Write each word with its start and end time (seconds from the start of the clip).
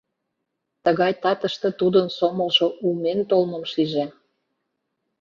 Тыгай 0.83 1.11
татыште 1.21 1.69
тудын 1.79 2.07
сомылжо 2.17 2.67
умен 2.87 3.19
толмым 3.29 3.63
шиже. 3.71 4.05